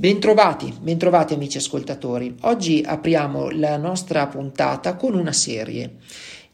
[0.00, 2.34] Bentrovati, bentrovati amici ascoltatori.
[2.44, 5.96] Oggi apriamo la nostra puntata con una serie.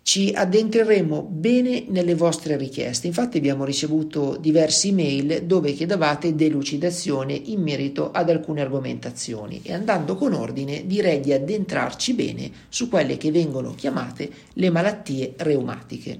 [0.02, 3.06] Ci addentreremo bene nelle vostre richieste.
[3.06, 10.16] Infatti abbiamo ricevuto diversi email dove chiedevate delucidazione in merito ad alcune argomentazioni e andando
[10.16, 16.18] con ordine direi di addentrarci bene su quelle che vengono chiamate le malattie reumatiche.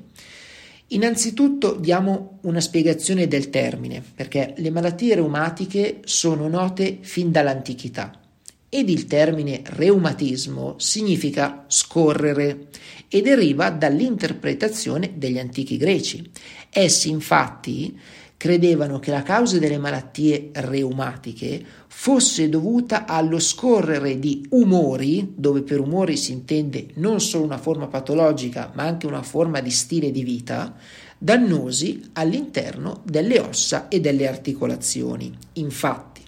[0.89, 8.20] Innanzitutto diamo una spiegazione del termine, perché le malattie reumatiche sono note fin dall'antichità
[8.69, 12.69] ed il termine reumatismo significa scorrere
[13.09, 16.30] e deriva dall'interpretazione degli antichi greci.
[16.70, 17.98] Essi infatti
[18.37, 25.81] credevano che la causa delle malattie reumatiche fosse dovuta allo scorrere di umori, dove per
[25.81, 30.23] umori si intende non solo una forma patologica, ma anche una forma di stile di
[30.23, 30.77] vita,
[31.19, 35.33] dannosi all'interno delle ossa e delle articolazioni.
[35.55, 36.21] Infatti,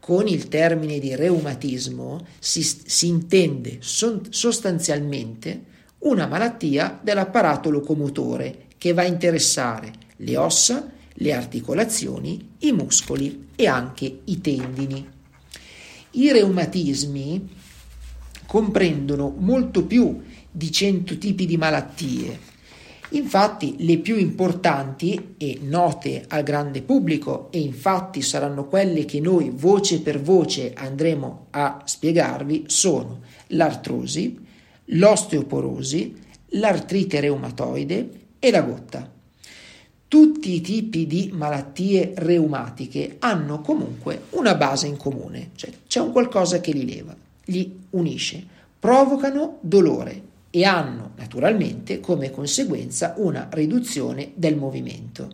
[0.00, 5.64] con il termine di reumatismo si, si intende sostanzialmente
[5.98, 13.66] una malattia dell'apparato locomotore che va a interessare le ossa, le articolazioni, i muscoli e
[13.66, 15.08] anche i tendini.
[16.12, 17.48] I reumatismi
[18.46, 22.50] comprendono molto più di 100 tipi di malattie.
[23.10, 29.50] Infatti le più importanti e note al grande pubblico e infatti saranno quelle che noi
[29.54, 34.38] voce per voce andremo a spiegarvi sono l'artrosi,
[34.84, 36.16] l'osteoporosi,
[36.52, 39.10] l'artrite reumatoide e la gotta.
[40.12, 46.12] Tutti i tipi di malattie reumatiche hanno comunque una base in comune, cioè c'è un
[46.12, 48.44] qualcosa che li leva, li unisce,
[48.78, 55.30] provocano dolore e hanno naturalmente come conseguenza una riduzione del movimento.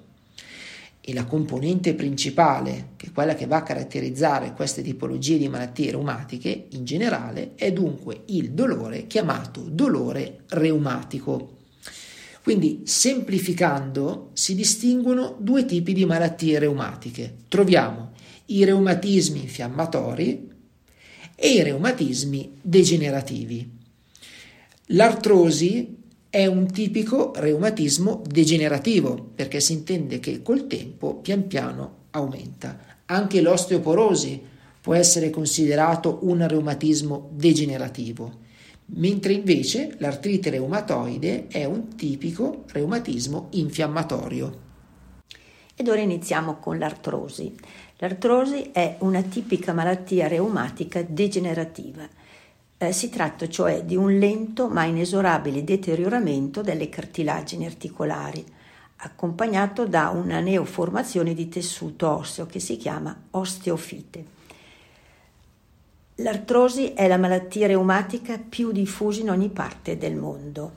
[1.00, 5.90] E la componente principale, che è quella che va a caratterizzare queste tipologie di malattie
[5.90, 11.56] reumatiche in generale, è dunque il dolore chiamato dolore reumatico.
[12.48, 17.41] Quindi, semplificando, si distinguono due tipi di malattie reumatiche.
[17.47, 18.12] Troviamo
[18.47, 20.48] i reumatismi infiammatori
[21.34, 23.70] e i reumatismi degenerativi.
[24.86, 25.98] L'artrosi
[26.31, 32.78] è un tipico reumatismo degenerativo perché si intende che col tempo pian piano aumenta.
[33.04, 34.41] Anche l'osteoporosi
[34.80, 38.47] può essere considerato un reumatismo degenerativo
[38.91, 44.66] mentre invece l'artrite reumatoide è un tipico reumatismo infiammatorio.
[45.75, 47.54] Ed ora iniziamo con l'artrosi.
[47.98, 52.09] L'artrosi è una tipica malattia reumatica degenerativa.
[52.78, 58.44] Eh, si tratta cioè di un lento ma inesorabile deterioramento delle cartilagini articolari,
[58.97, 64.38] accompagnato da una neoformazione di tessuto osseo che si chiama osteofite.
[66.20, 70.72] L'artrosi è la malattia reumatica più diffusa in ogni parte del mondo.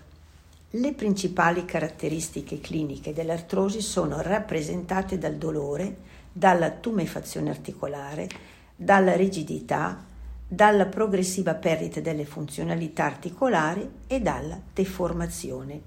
[0.69, 5.95] Le principali caratteristiche cliniche dell'artrosi sono rappresentate dal dolore,
[6.31, 8.29] dalla tumefazione articolare,
[8.75, 10.05] dalla rigidità,
[10.47, 15.81] dalla progressiva perdita delle funzionalità articolari e dalla deformazione.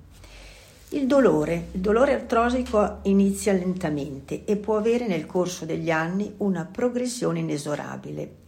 [0.89, 6.65] Il dolore, il dolore artrosico inizia lentamente e può avere nel corso degli anni una
[6.65, 8.43] progressione inesorabile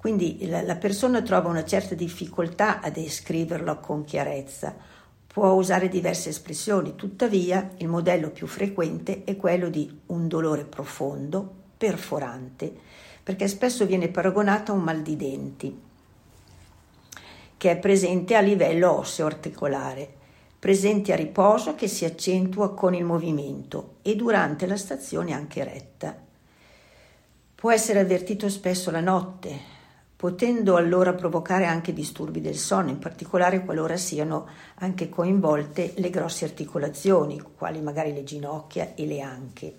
[0.00, 4.74] quindi la, la persona trova una certa difficoltà a descriverlo con chiarezza,
[5.26, 11.52] può usare diverse espressioni, tuttavia il modello più frequente è quello di un dolore profondo,
[11.76, 12.74] perforante,
[13.22, 15.80] perché spesso viene paragonato a un mal di denti,
[17.58, 20.14] che è presente a livello osseo-articolare,
[20.58, 26.16] presente a riposo che si accentua con il movimento e durante la stazione anche retta.
[27.54, 29.79] Può essere avvertito spesso la notte,
[30.20, 36.44] potendo allora provocare anche disturbi del sonno, in particolare qualora siano anche coinvolte le grosse
[36.44, 39.74] articolazioni, quali magari le ginocchia e le anche.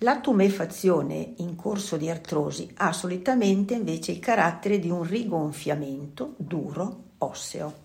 [0.00, 7.04] La tumefazione in corso di artrosi ha solitamente invece il carattere di un rigonfiamento duro
[7.16, 7.84] osseo.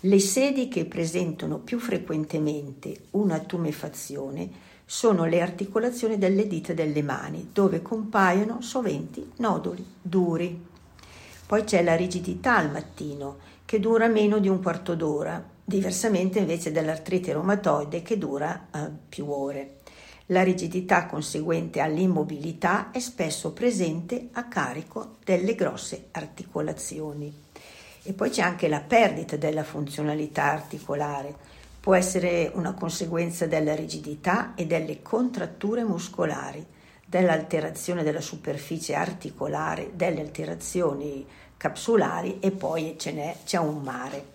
[0.00, 4.50] Le sedi che presentano più frequentemente una tumefazione
[4.84, 10.74] sono le articolazioni delle dita delle mani, dove compaiono soventi noduli duri.
[11.46, 16.72] Poi c'è la rigidità al mattino, che dura meno di un quarto d'ora, diversamente invece
[16.72, 19.76] dall'artrite reumatoide che dura eh, più ore.
[20.30, 27.32] La rigidità conseguente all'immobilità è spesso presente a carico delle grosse articolazioni.
[28.02, 31.32] E poi c'è anche la perdita della funzionalità articolare.
[31.78, 36.64] Può essere una conseguenza della rigidità e delle contratture muscolari,
[37.08, 41.24] dell'alterazione della superficie articolare, delle alterazioni
[41.56, 44.34] capsulari e poi c'è un mare.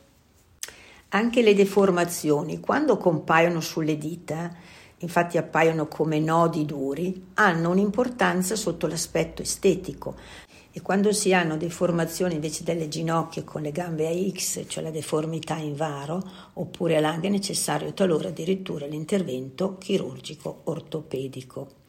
[1.10, 4.56] Anche le deformazioni, quando compaiono sulle dita,
[5.00, 10.16] infatti appaiono come nodi duri, hanno un'importanza sotto l'aspetto estetico
[10.72, 14.90] e quando si hanno deformazioni invece delle ginocchia con le gambe a X, cioè la
[14.90, 16.24] deformità in varo,
[16.54, 21.81] oppure all'anche è necessario talora addirittura l'intervento chirurgico ortopedico.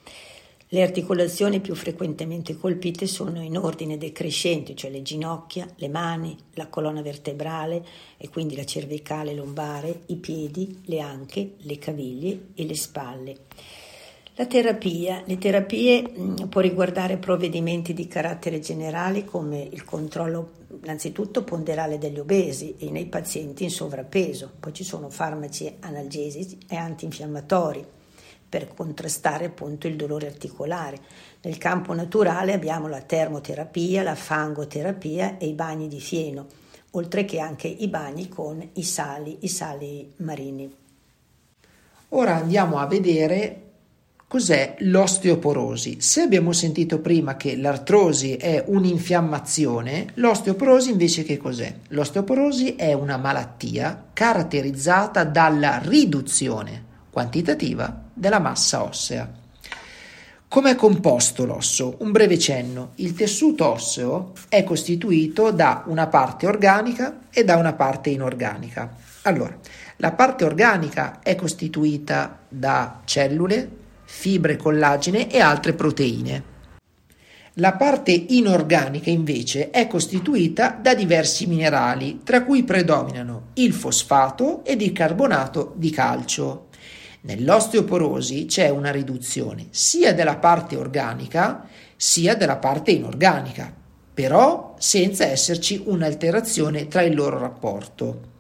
[0.75, 6.69] Le articolazioni più frequentemente colpite sono in ordine decrescente, cioè le ginocchia, le mani, la
[6.69, 7.85] colonna vertebrale
[8.17, 13.37] e quindi la cervicale lombare, i piedi, le anche, le caviglie e le spalle.
[14.37, 15.23] La terapia.
[15.27, 20.53] Le terapie mh, mm, può riguardare provvedimenti di carattere generale come il controllo
[20.83, 26.77] innanzitutto ponderale degli obesi e nei pazienti in sovrappeso, poi ci sono farmaci analgesici e
[26.77, 28.01] antinfiammatori
[28.53, 30.99] per contrastare appunto il dolore articolare.
[31.41, 36.49] Nel campo naturale abbiamo la termoterapia, la fangoterapia e i bagni di fieno,
[36.91, 40.71] oltre che anche i bagni con i sali, i sali marini.
[42.11, 43.63] Ora andiamo a vedere
[44.29, 46.03] cos'è l'osteoporosi.
[46.03, 51.75] Se abbiamo sentito prima che l'artrosi è un'infiammazione, l'osteoporosi invece che cos'è?
[51.89, 59.31] L'osteoporosi è una malattia caratterizzata dalla riduzione quantitativa della massa ossea.
[60.49, 61.97] Come è composto l'osso?
[61.99, 62.93] Un breve cenno.
[62.97, 68.97] Il tessuto osseo è costituito da una parte organica e da una parte inorganica.
[69.23, 69.55] Allora,
[69.97, 73.69] la parte organica è costituita da cellule,
[74.05, 76.51] fibre collagene e altre proteine.
[77.57, 84.81] La parte inorganica invece è costituita da diversi minerali, tra cui predominano il fosfato ed
[84.81, 86.69] il carbonato di calcio.
[87.25, 93.73] Nell'osteoporosi c'è una riduzione sia della parte organica sia della parte inorganica,
[94.13, 98.31] però senza esserci un'alterazione tra il loro rapporto.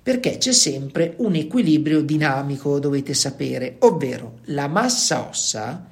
[0.00, 5.88] Perché c'è sempre un equilibrio dinamico, dovete sapere, ovvero la massa ossa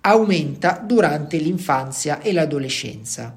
[0.00, 3.36] aumenta durante l'infanzia e l'adolescenza,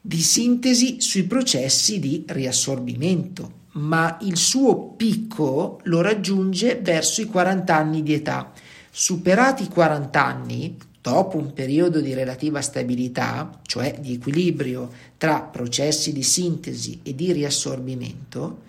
[0.00, 7.74] di sintesi sui processi di riassorbimento, ma il suo picco lo raggiunge verso i 40
[7.74, 8.52] anni di età.
[8.90, 16.12] Superati i 40 anni, dopo un periodo di relativa stabilità, cioè di equilibrio tra processi
[16.12, 18.62] di sintesi e di riassorbimento,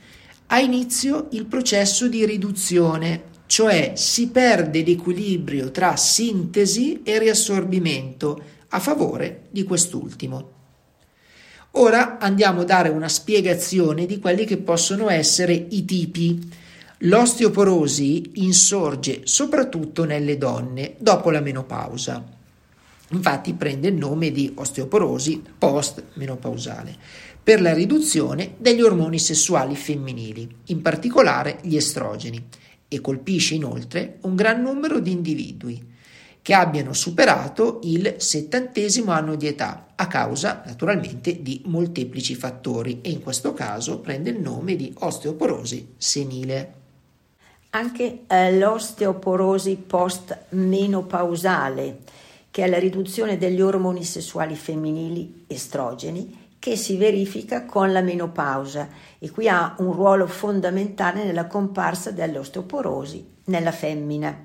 [0.47, 8.79] ha inizio il processo di riduzione, cioè si perde l'equilibrio tra sintesi e riassorbimento a
[8.79, 10.54] favore di quest'ultimo.
[11.77, 16.49] Ora andiamo a dare una spiegazione di quelli che possono essere i tipi.
[16.99, 22.23] L'osteoporosi insorge soprattutto nelle donne dopo la menopausa.
[23.09, 26.95] Infatti prende il nome di osteoporosi post-menopausale
[27.43, 32.41] per la riduzione degli ormoni sessuali femminili, in particolare gli estrogeni,
[32.87, 35.93] e colpisce inoltre un gran numero di individui
[36.41, 43.11] che abbiano superato il settantesimo anno di età, a causa naturalmente di molteplici fattori e
[43.11, 46.73] in questo caso prende il nome di osteoporosi senile.
[47.71, 51.97] Anche eh, l'osteoporosi post-menopausale,
[52.51, 58.87] che è la riduzione degli ormoni sessuali femminili estrogeni, che si verifica con la menopausa
[59.19, 64.35] e qui ha un ruolo fondamentale nella comparsa dell'osteoporosi nella femmina.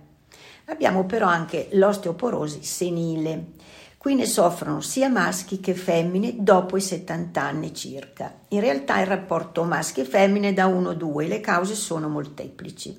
[0.67, 3.45] Abbiamo però anche l'osteoporosi senile.
[4.01, 8.35] Qui ne soffrono sia maschi che femmine dopo i 70 anni circa.
[8.49, 12.99] In realtà il rapporto maschi e femmine è da 1-2, le cause sono molteplici.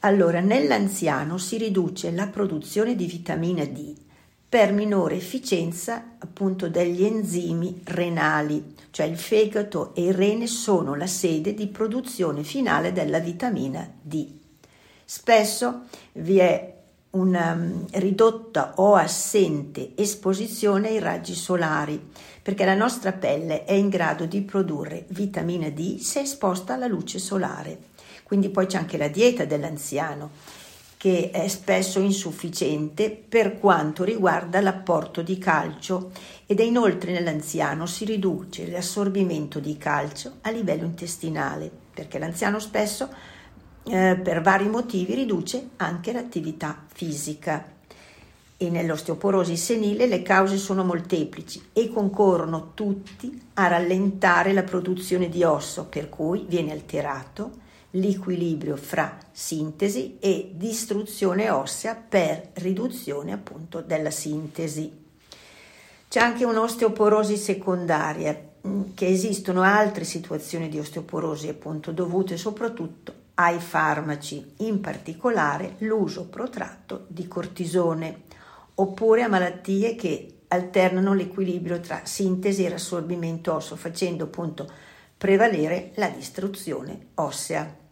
[0.00, 3.94] Allora, nell'anziano si riduce la produzione di vitamina D
[4.48, 11.06] per minore efficienza appunto degli enzimi renali, cioè il fegato e il rene sono la
[11.06, 14.32] sede di produzione finale della vitamina D.
[15.04, 15.82] Spesso
[16.12, 16.75] vi è
[17.16, 22.00] una um, ridotta o assente esposizione ai raggi solari,
[22.42, 27.18] perché la nostra pelle è in grado di produrre vitamina D se esposta alla luce
[27.18, 27.78] solare.
[28.22, 30.30] Quindi poi c'è anche la dieta dell'anziano,
[30.96, 36.10] che è spesso insufficiente per quanto riguarda l'apporto di calcio
[36.46, 43.08] ed è inoltre nell'anziano si riduce l'assorbimento di calcio a livello intestinale, perché l'anziano spesso
[43.88, 47.74] eh, per vari motivi riduce anche l'attività fisica.
[48.58, 55.44] E nell'osteoporosi senile le cause sono molteplici e concorrono tutti a rallentare la produzione di
[55.44, 64.10] osso, per cui viene alterato l'equilibrio fra sintesi e distruzione ossea per riduzione appunto della
[64.10, 65.04] sintesi.
[66.08, 73.58] C'è anche un'osteoporosi secondaria, mm, che esistono altre situazioni di osteoporosi appunto dovute soprattutto ai
[73.58, 78.22] farmaci, in particolare l'uso protratto di cortisone,
[78.74, 84.70] oppure a malattie che alternano l'equilibrio tra sintesi e rassorbimento osseo, facendo appunto
[85.16, 87.84] prevalere la distruzione ossea.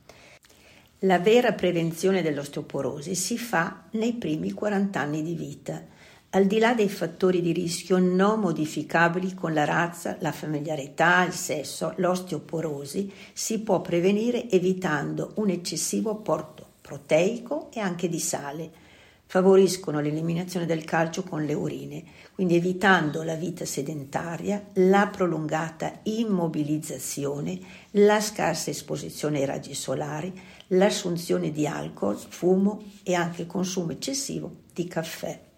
[1.01, 5.93] La vera prevenzione dell'osteoporosi si fa nei primi 40 anni di vita
[6.35, 11.33] al di là dei fattori di rischio non modificabili con la razza, la familiarità, il
[11.33, 18.83] sesso, l'osteoporosi, si può prevenire evitando un eccessivo apporto proteico e anche di sale.
[19.27, 22.03] Favoriscono l'eliminazione del calcio con le urine,
[22.35, 27.61] quindi evitando la vita sedentaria, la prolungata immobilizzazione,
[27.93, 30.33] la scarsa esposizione ai raggi solari,
[30.69, 35.53] l'assunzione di alcol, fumo e anche il consumo eccessivo di caffè.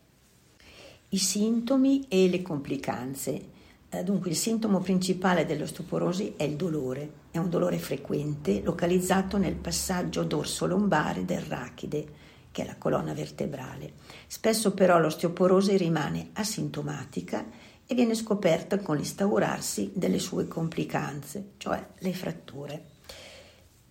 [1.08, 3.54] I sintomi e le complicanze.
[3.88, 7.24] Eh, dunque, il sintomo principale dell'osteoporosi è il dolore.
[7.30, 12.06] È un dolore frequente localizzato nel passaggio dorso-lombare del rachide,
[12.50, 13.92] che è la colonna vertebrale.
[14.26, 17.46] Spesso però l'osteoporosi rimane asintomatica
[17.86, 22.95] e viene scoperta con l'instaurarsi delle sue complicanze, cioè le fratture.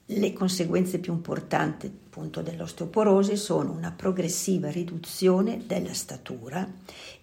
[0.10, 6.68] Le conseguenze più importanti appunto, dell'osteoporosi sono una progressiva riduzione della statura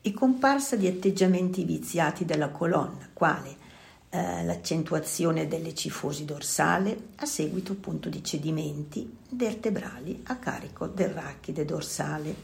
[0.00, 3.54] e comparsa di atteggiamenti viziati della colonna, quale
[4.10, 11.64] eh, l'accentuazione delle cifosi dorsale a seguito appunto di cedimenti vertebrali a carico del rachide
[11.64, 12.34] dorsale.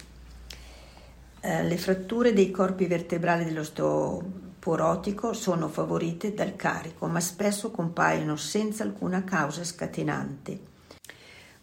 [1.41, 8.37] Eh, le fratture dei corpi vertebrali dell'osteoporosi porotico sono favorite dal carico, ma spesso compaiono
[8.37, 10.61] senza alcuna causa scatenante.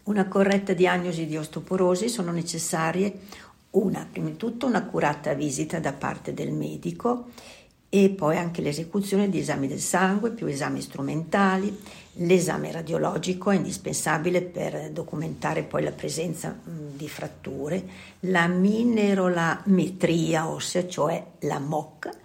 [0.06, 3.20] Una corretta diagnosi di osteoporosi sono necessarie
[3.72, 7.28] una, prima di tutto, un'accurata visita da parte del medico
[7.90, 11.80] e poi anche l'esecuzione di esami del sangue più esami strumentali.
[12.14, 17.88] L'esame radiologico è indispensabile per documentare poi la presenza di fratture,
[18.22, 22.24] la mineralometria ossea, cioè la MOC,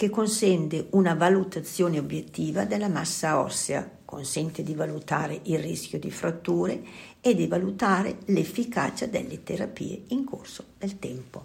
[0.00, 6.80] che consente una valutazione obiettiva della massa ossea, consente di valutare il rischio di fratture
[7.20, 11.42] e di valutare l'efficacia delle terapie in corso del tempo.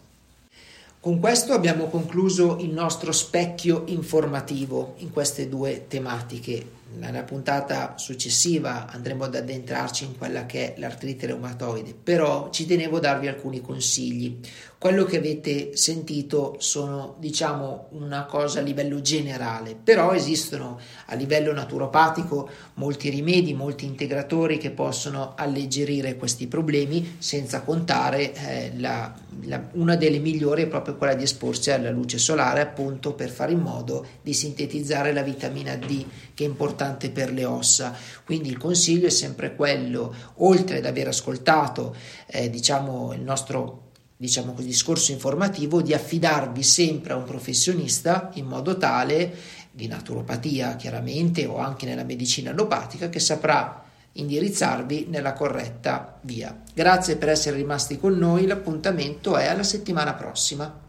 [1.02, 6.66] Con questo abbiamo concluso il nostro specchio informativo in queste due tematiche.
[6.94, 12.98] Nella puntata successiva andremo ad addentrarci in quella che è l'artrite reumatoide, però ci tenevo
[12.98, 14.40] a darvi alcuni consigli.
[14.78, 21.52] Quello che avete sentito sono, diciamo, una cosa a livello generale, però esistono a livello
[21.54, 29.12] naturopatico molti rimedi, molti integratori che possono alleggerire questi problemi, senza contare eh, la,
[29.46, 33.54] la, una delle migliori è proprio quella di esporsi alla luce solare, appunto per fare
[33.54, 37.96] in modo di sintetizzare la vitamina D, che è importante per le ossa.
[38.26, 41.96] Quindi il consiglio è sempre quello, oltre ad aver ascoltato,
[42.28, 43.84] eh, diciamo, il nostro
[44.18, 49.34] diciamo così, discorso informativo di affidarvi sempre a un professionista in modo tale
[49.72, 56.58] di naturopatia chiaramente o anche nella medicina allopatica che saprà indirizzarvi nella corretta via.
[56.74, 60.85] Grazie per essere rimasti con noi, l'appuntamento è alla settimana prossima.